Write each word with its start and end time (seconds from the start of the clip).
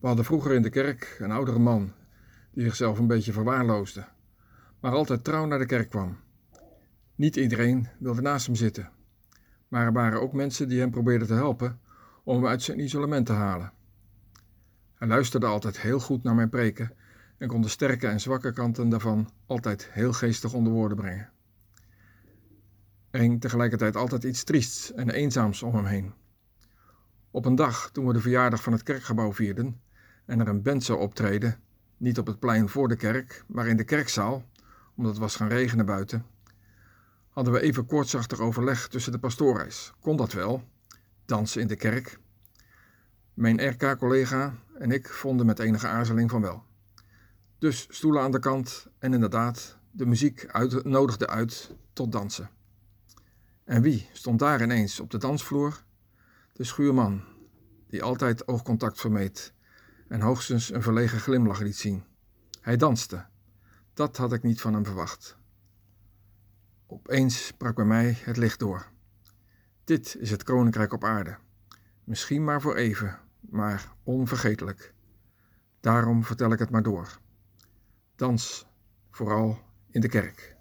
We 0.00 0.06
hadden 0.06 0.24
vroeger 0.24 0.52
in 0.52 0.62
de 0.62 0.70
kerk 0.70 1.16
een 1.18 1.30
oudere 1.30 1.58
man 1.58 1.92
die 2.52 2.64
zichzelf 2.64 2.98
een 2.98 3.06
beetje 3.06 3.32
verwaarloosde, 3.32 4.04
maar 4.80 4.92
altijd 4.92 5.24
trouw 5.24 5.46
naar 5.46 5.58
de 5.58 5.66
kerk 5.66 5.90
kwam. 5.90 6.18
Niet 7.14 7.36
iedereen 7.36 7.88
wilde 7.98 8.20
naast 8.20 8.46
hem 8.46 8.54
zitten, 8.54 8.90
maar 9.68 9.86
er 9.86 9.92
waren 9.92 10.20
ook 10.20 10.32
mensen 10.32 10.68
die 10.68 10.80
hem 10.80 10.90
probeerden 10.90 11.26
te 11.26 11.34
helpen 11.34 11.80
om 12.24 12.36
hem 12.36 12.46
uit 12.46 12.62
zijn 12.62 12.80
isolement 12.80 13.26
te 13.26 13.32
halen. 13.32 13.72
Hij 14.94 15.08
luisterde 15.08 15.46
altijd 15.46 15.80
heel 15.80 16.00
goed 16.00 16.22
naar 16.22 16.34
mijn 16.34 16.48
preken 16.48 16.92
en 17.38 17.48
kon 17.48 17.62
de 17.62 17.68
sterke 17.68 18.06
en 18.06 18.20
zwakke 18.20 18.52
kanten 18.52 18.88
daarvan 18.88 19.30
altijd 19.46 19.88
heel 19.90 20.12
geestig 20.12 20.52
onder 20.52 20.72
woorden 20.72 20.96
brengen. 20.96 21.30
Er 23.10 23.20
hing 23.20 23.40
tegelijkertijd 23.40 23.96
altijd 23.96 24.24
iets 24.24 24.44
triests 24.44 24.92
en 24.92 25.10
eenzaams 25.10 25.62
om 25.62 25.74
hem 25.74 25.84
heen. 25.84 26.12
Op 27.30 27.44
een 27.44 27.54
dag 27.54 27.90
toen 27.90 28.06
we 28.06 28.12
de 28.12 28.20
verjaardag 28.20 28.62
van 28.62 28.72
het 28.72 28.82
kerkgebouw 28.82 29.32
vierden 29.32 29.80
en 30.30 30.40
er 30.40 30.48
een 30.48 30.62
band 30.62 30.90
optreden, 30.90 31.60
niet 31.96 32.18
op 32.18 32.26
het 32.26 32.38
plein 32.38 32.68
voor 32.68 32.88
de 32.88 32.96
kerk, 32.96 33.44
maar 33.46 33.66
in 33.66 33.76
de 33.76 33.84
kerkzaal, 33.84 34.44
omdat 34.94 35.12
het 35.12 35.20
was 35.20 35.36
gaan 35.36 35.48
regenen 35.48 35.86
buiten, 35.86 36.26
hadden 37.28 37.52
we 37.52 37.60
even 37.60 37.86
koortsachtig 37.86 38.40
overleg 38.40 38.88
tussen 38.88 39.12
de 39.12 39.18
pastoreis. 39.18 39.92
Kon 40.00 40.16
dat 40.16 40.32
wel? 40.32 40.62
Dansen 41.24 41.60
in 41.60 41.66
de 41.66 41.76
kerk? 41.76 42.18
Mijn 43.34 43.68
RK-collega 43.68 44.54
en 44.74 44.90
ik 44.90 45.08
vonden 45.08 45.46
met 45.46 45.58
enige 45.58 45.86
aarzeling 45.86 46.30
van 46.30 46.40
wel. 46.40 46.64
Dus 47.58 47.86
stoelen 47.90 48.22
aan 48.22 48.32
de 48.32 48.38
kant 48.38 48.86
en 48.98 49.12
inderdaad, 49.14 49.78
de 49.90 50.06
muziek 50.06 50.46
uit, 50.46 50.84
nodigde 50.84 51.26
uit 51.26 51.74
tot 51.92 52.12
dansen. 52.12 52.50
En 53.64 53.82
wie 53.82 54.08
stond 54.12 54.38
daar 54.38 54.62
ineens 54.62 55.00
op 55.00 55.10
de 55.10 55.18
dansvloer? 55.18 55.82
De 56.52 56.64
schuurman, 56.64 57.22
die 57.86 58.02
altijd 58.02 58.48
oogcontact 58.48 59.00
vermeed 59.00 59.52
en 60.10 60.20
hoogstens 60.20 60.72
een 60.72 60.82
verlegen 60.82 61.20
glimlach 61.20 61.60
liet 61.60 61.76
zien. 61.76 62.04
Hij 62.60 62.76
danste. 62.76 63.26
Dat 63.94 64.16
had 64.16 64.32
ik 64.32 64.42
niet 64.42 64.60
van 64.60 64.74
hem 64.74 64.84
verwacht. 64.84 65.36
Opeens 66.86 67.52
brak 67.56 67.74
bij 67.74 67.84
mij 67.84 68.18
het 68.24 68.36
licht 68.36 68.58
door. 68.58 68.86
Dit 69.84 70.16
is 70.18 70.30
het 70.30 70.42
koninkrijk 70.42 70.92
op 70.92 71.04
aarde. 71.04 71.36
Misschien 72.04 72.44
maar 72.44 72.60
voor 72.60 72.76
even, 72.76 73.18
maar 73.40 73.92
onvergetelijk. 74.02 74.94
Daarom 75.80 76.24
vertel 76.24 76.52
ik 76.52 76.58
het 76.58 76.70
maar 76.70 76.82
door. 76.82 77.18
Dans, 78.16 78.66
vooral 79.10 79.58
in 79.90 80.00
de 80.00 80.08
kerk. 80.08 80.56